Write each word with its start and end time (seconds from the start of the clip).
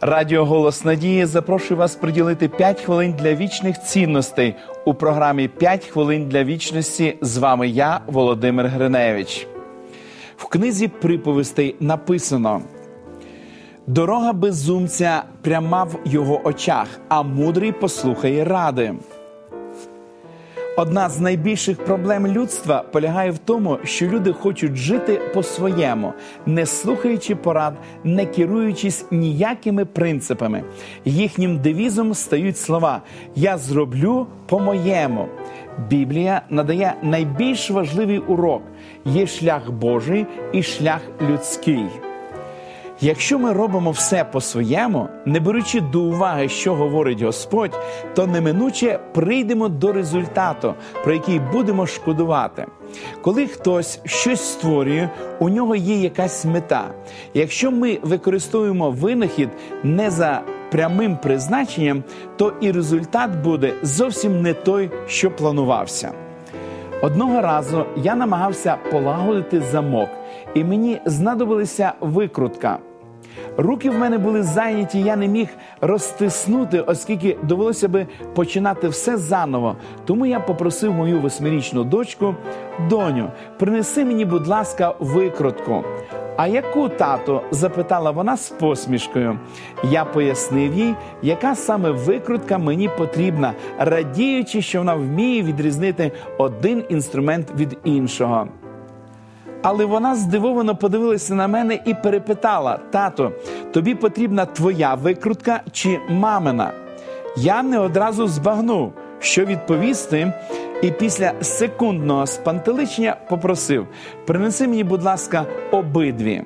Радіо 0.00 0.44
Голос 0.44 0.84
Надії 0.84 1.26
запрошує 1.26 1.78
вас 1.78 1.96
приділити 1.96 2.48
5 2.48 2.80
хвилин 2.80 3.14
для 3.18 3.34
вічних 3.34 3.82
цінностей 3.82 4.54
у 4.84 4.94
програмі 4.94 5.50
«5 5.60 5.90
хвилин 5.90 6.28
для 6.28 6.44
вічності. 6.44 7.16
З 7.20 7.36
вами 7.36 7.68
я, 7.68 8.00
Володимир 8.06 8.66
Гриневич. 8.66 9.46
В 10.36 10.44
книзі 10.44 10.88
приповістей 10.88 11.76
написано: 11.80 12.62
Дорога 13.86 14.32
безумця 14.32 15.22
пряма 15.42 15.84
в 15.84 15.98
його 16.04 16.40
очах, 16.46 16.86
а 17.08 17.22
мудрий 17.22 17.72
послухає 17.72 18.44
ради. 18.44 18.94
Одна 20.78 21.08
з 21.08 21.20
найбільших 21.20 21.84
проблем 21.84 22.26
людства 22.26 22.82
полягає 22.92 23.30
в 23.30 23.38
тому, 23.38 23.78
що 23.84 24.06
люди 24.06 24.32
хочуть 24.32 24.76
жити 24.76 25.20
по-своєму, 25.34 26.12
не 26.46 26.66
слухаючи 26.66 27.34
порад, 27.34 27.74
не 28.04 28.26
керуючись 28.26 29.04
ніякими 29.10 29.84
принципами. 29.84 30.64
Їхнім 31.04 31.58
девізом 31.58 32.14
стають 32.14 32.58
слова 32.58 33.02
Я 33.36 33.58
зроблю 33.58 34.26
по-моєму. 34.46 35.28
Біблія 35.88 36.42
надає 36.50 36.94
найбільш 37.02 37.70
важливий 37.70 38.18
урок: 38.18 38.62
є 39.04 39.26
шлях 39.26 39.70
Божий 39.70 40.26
і 40.52 40.62
шлях 40.62 41.00
людський. 41.30 41.86
Якщо 43.00 43.38
ми 43.38 43.52
робимо 43.52 43.90
все 43.90 44.24
по-своєму, 44.24 45.08
не 45.24 45.40
беручи 45.40 45.80
до 45.80 46.00
уваги, 46.00 46.48
що 46.48 46.74
говорить 46.74 47.22
Господь, 47.22 47.78
то 48.14 48.26
неминуче 48.26 48.98
прийдемо 49.14 49.68
до 49.68 49.92
результату, 49.92 50.74
про 51.04 51.12
який 51.12 51.38
будемо 51.38 51.86
шкодувати. 51.86 52.66
Коли 53.22 53.46
хтось 53.46 54.00
щось 54.04 54.40
створює, 54.40 55.08
у 55.38 55.48
нього 55.48 55.76
є 55.76 55.96
якась 55.96 56.44
мета. 56.44 56.84
Якщо 57.34 57.70
ми 57.70 57.98
використовуємо 58.02 58.90
винахід 58.90 59.48
не 59.82 60.10
за 60.10 60.42
прямим 60.70 61.16
призначенням, 61.16 62.04
то 62.36 62.52
і 62.60 62.70
результат 62.70 63.30
буде 63.44 63.74
зовсім 63.82 64.42
не 64.42 64.54
той, 64.54 64.90
що 65.06 65.30
планувався. 65.30 66.12
Одного 67.02 67.40
разу 67.40 67.86
я 67.96 68.14
намагався 68.14 68.76
полагодити 68.90 69.60
замок, 69.60 70.08
і 70.54 70.64
мені 70.64 71.00
знадобилася 71.04 71.92
викрутка. 72.00 72.78
Руки 73.56 73.90
в 73.90 73.98
мене 73.98 74.18
були 74.18 74.42
зайняті, 74.42 75.00
я 75.00 75.16
не 75.16 75.28
міг 75.28 75.48
розтиснути, 75.80 76.80
оскільки 76.80 77.36
довелося 77.42 77.88
би 77.88 78.06
починати 78.34 78.88
все 78.88 79.16
заново. 79.16 79.76
Тому 80.04 80.26
я 80.26 80.40
попросив 80.40 80.92
мою 80.92 81.20
восьмирічну 81.20 81.84
дочку, 81.84 82.34
доню, 82.90 83.30
принеси 83.58 84.04
мені, 84.04 84.24
будь 84.24 84.46
ласка, 84.46 84.94
викрутку. 85.00 85.84
А 86.36 86.46
яку 86.46 86.88
тато? 86.88 87.42
запитала 87.50 88.10
вона 88.10 88.36
з 88.36 88.50
посмішкою. 88.50 89.38
Я 89.90 90.04
пояснив 90.04 90.74
їй, 90.74 90.94
яка 91.22 91.54
саме 91.54 91.90
викрутка 91.90 92.58
мені 92.58 92.90
потрібна, 92.98 93.52
радіючи, 93.78 94.62
що 94.62 94.78
вона 94.78 94.94
вміє 94.94 95.42
відрізнити 95.42 96.12
один 96.38 96.84
інструмент 96.88 97.52
від 97.56 97.78
іншого. 97.84 98.48
Але 99.62 99.84
вона 99.84 100.14
здивовано 100.14 100.76
подивилася 100.76 101.34
на 101.34 101.48
мене 101.48 101.78
і 101.84 101.94
перепитала: 101.94 102.78
тато, 102.90 103.32
тобі 103.72 103.94
потрібна 103.94 104.46
твоя 104.46 104.94
викрутка 104.94 105.60
чи 105.72 105.98
мамина? 106.08 106.72
Я 107.36 107.62
не 107.62 107.78
одразу 107.78 108.26
збагнув, 108.26 108.92
що 109.18 109.44
відповісти, 109.44 110.32
і 110.82 110.90
після 110.90 111.32
секундного 111.40 112.26
спантеличення 112.26 113.16
попросив: 113.28 113.86
принеси 114.26 114.68
мені, 114.68 114.84
будь 114.84 115.02
ласка, 115.02 115.46
обидві. 115.70 116.42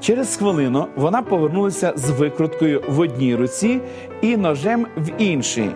Через 0.00 0.36
хвилину 0.36 0.86
вона 0.96 1.22
повернулася 1.22 1.92
з 1.96 2.10
викруткою 2.10 2.82
в 2.88 3.00
одній 3.00 3.34
руці 3.34 3.80
і 4.22 4.36
ножем 4.36 4.86
в 4.96 5.10
іншій. 5.18 5.70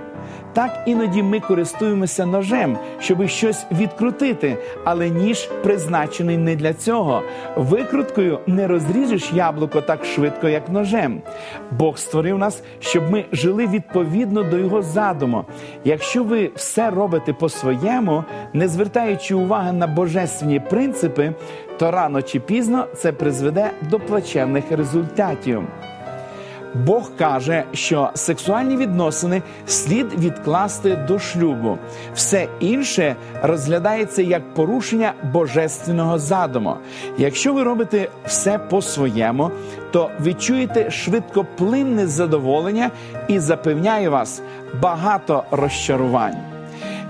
Так 0.53 0.83
іноді 0.87 1.23
ми 1.23 1.41
користуємося 1.41 2.27
ножем, 2.27 2.79
щоб 3.01 3.29
щось 3.29 3.67
відкрутити, 3.73 4.57
але 4.85 5.11
ніж 5.11 5.49
призначений 5.63 6.39
не 6.39 6.57
для 6.57 6.75
цього. 6.75 7.23
Викруткою 7.57 8.39
не 8.47 8.67
розріжеш 8.67 9.33
яблуко 9.33 9.81
так 9.81 10.05
швидко, 10.05 10.49
як 10.49 10.69
ножем. 10.69 11.23
Бог 11.71 11.99
створив 11.99 12.39
нас, 12.39 12.63
щоб 12.81 13.11
ми 13.11 13.25
жили 13.33 13.67
відповідно 13.67 14.43
до 14.43 14.59
його 14.59 14.83
задуму. 14.83 15.45
Якщо 15.85 16.25
ви 16.25 16.51
все 16.55 16.91
робите 16.91 17.33
по-своєму, 17.33 18.25
не 18.53 18.69
звертаючи 18.69 19.35
уваги 19.35 19.73
на 19.73 19.87
божественні 19.87 20.61
принципи, 20.61 21.33
то 21.79 21.91
рано 21.91 22.23
чи 22.23 22.41
пізно 22.41 22.87
це 22.97 23.13
призведе 23.13 23.71
до 23.91 24.01
плачевних 24.01 24.65
результатів. 24.71 25.63
Бог 26.75 27.11
каже, 27.19 27.65
що 27.73 28.11
сексуальні 28.15 28.77
відносини 28.77 29.43
слід 29.67 30.07
відкласти 30.19 30.97
до 31.09 31.19
шлюбу. 31.19 31.79
Все 32.15 32.49
інше 32.61 33.17
розглядається 33.43 34.23
як 34.23 34.55
порушення 34.55 35.13
божественного 35.33 36.19
задуму. 36.19 36.75
Якщо 37.19 37.55
ви 37.55 37.63
робите 37.63 38.09
все 38.27 38.59
по-своєму, 38.59 39.51
то 39.91 40.11
відчуєте 40.21 40.91
швидкоплинне 40.91 42.07
задоволення 42.07 42.91
і 43.29 43.39
запевняю 43.39 44.11
вас 44.11 44.43
багато 44.81 45.45
розчарувань. 45.51 46.37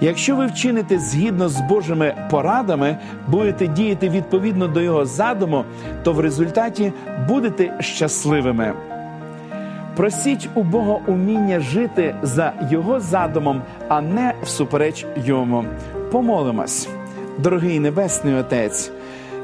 Якщо 0.00 0.37
ви 0.37 0.47
вчините 0.47 0.99
згідно 0.99 1.49
з 1.49 1.61
Божими 1.61 2.15
порадами, 2.31 2.97
будете 3.29 3.67
діяти 3.67 4.09
відповідно 4.09 4.69
до 4.69 4.81
його 4.81 5.06
задуму, 5.06 5.65
то 6.03 6.12
в 6.12 6.21
результаті 6.21 6.93
будете 7.29 7.77
щасливими. 7.81 8.75
Просіть 9.97 10.49
у 10.55 10.63
Бога 10.63 10.99
уміння 11.07 11.61
жити 11.61 12.15
за 12.23 12.53
Його 12.71 13.01
задумом, 13.01 13.63
а 13.89 14.01
не 14.01 14.35
всупереч 14.43 15.07
йому. 15.25 15.65
Помолимось, 16.11 16.89
дорогий 17.39 17.81
Небесний 17.81 18.35
Отець. 18.35 18.93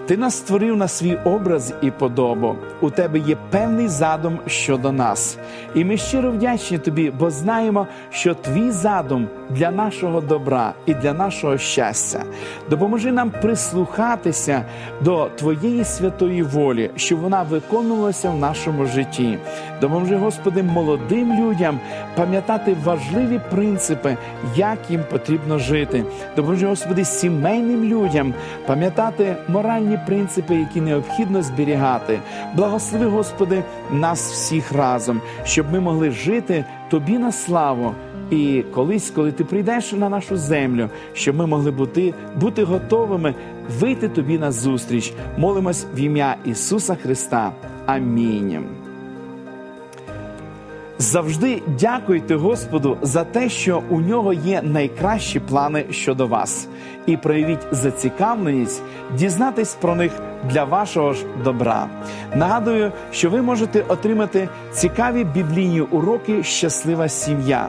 Ти 0.07 0.17
нас 0.17 0.37
створив 0.37 0.77
на 0.77 0.89
свій 0.89 1.17
образ 1.25 1.75
і 1.83 1.91
подобу. 1.91 2.57
У 2.81 2.91
тебе 2.91 3.19
є 3.19 3.37
певний 3.51 3.89
задум 3.89 4.39
щодо 4.47 4.93
нас. 4.93 5.39
І 5.75 5.85
ми 5.85 5.97
щиро 5.97 6.31
вдячні 6.31 6.79
тобі, 6.79 7.13
бо 7.19 7.31
знаємо, 7.31 7.87
що 8.11 8.35
твій 8.35 8.71
задум 8.71 9.29
для 9.51 9.71
нашого 9.71 10.21
добра 10.21 10.75
і 10.87 10.95
для 10.95 11.13
нашого 11.13 11.59
щастя. 11.59 12.25
Допоможи 12.71 13.13
нам 13.13 13.31
прислухатися 13.31 14.65
до 15.01 15.29
Твоєї 15.37 15.85
святої 15.85 16.43
волі, 16.43 16.91
щоб 16.97 17.21
вона 17.21 17.43
виконувалася 17.43 18.31
в 18.31 18.39
нашому 18.39 18.87
житті. 18.87 19.39
Допоможи, 19.81 20.17
Господи, 20.17 20.63
молодим 20.63 21.41
людям 21.41 21.81
пам'ятати 22.17 22.77
важливі 22.85 23.41
принципи, 23.51 24.17
як 24.57 24.79
їм 24.91 25.05
потрібно 25.11 25.59
жити. 25.59 26.05
Допоможи, 26.37 26.67
Господи, 26.67 27.05
сімейним 27.05 27.85
людям 27.85 28.35
пам'ятати 28.67 29.37
моральні 29.49 29.99
принципи, 30.07 30.55
які 30.55 30.81
необхідно 30.81 31.43
зберігати. 31.43 32.19
Благослови, 32.55 33.07
Господи, 33.07 33.63
нас 33.91 34.33
всіх 34.33 34.73
разом, 34.73 35.21
щоб 35.45 35.73
ми 35.73 35.81
могли 35.81 36.11
жити 36.11 36.65
Тобі 36.91 37.19
на 37.19 37.33
славу. 37.33 37.95
І 38.31 38.65
колись, 38.75 39.11
коли 39.11 39.33
ти 39.33 39.44
прийдеш 39.44 39.93
на 39.93 40.09
нашу 40.09 40.37
землю, 40.37 40.89
щоб 41.12 41.37
ми 41.37 41.47
могли 41.47 41.71
бути 41.71 42.15
бути 42.41 42.65
готовими 42.65 43.34
вийти 43.81 44.09
тобі 44.09 44.39
на 44.39 44.53
зустріч. 44.53 45.12
Молимось 45.39 45.87
в 45.94 45.99
ім'я 46.00 46.37
Ісуса 46.44 46.94
Христа. 46.94 47.53
Амінь. 47.87 48.65
Завжди 51.00 51.62
дякуйте 51.81 52.35
Господу 52.35 52.97
за 53.03 53.25
те, 53.25 53.49
що 53.49 53.82
у 53.88 54.00
нього 54.00 54.32
є 54.32 54.62
найкращі 54.62 55.41
плани 55.41 55.85
щодо 55.91 56.26
вас, 56.26 56.69
і 57.06 57.17
проявіть 57.17 57.67
зацікавленість 57.73 58.82
дізнатись 59.17 59.75
про 59.75 59.94
них 59.94 60.12
для 60.50 60.64
вашого 60.64 61.12
ж 61.12 61.25
добра. 61.44 61.87
Нагадую, 62.37 62.93
що 63.12 63.31
ви 63.31 63.43
можете 63.43 63.85
отримати 63.88 64.49
цікаві 64.73 65.25
біблійні 65.25 65.81
уроки 65.81 66.43
Щаслива 66.43 67.08
сім'я. 67.08 67.69